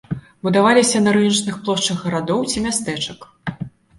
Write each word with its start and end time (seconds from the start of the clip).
Будаваліся 0.45 1.01
на 1.07 1.11
рыначных 1.17 1.59
плошчах 1.67 2.01
гарадоў 2.07 2.39
ці 2.53 2.65
мястэчак. 2.69 3.31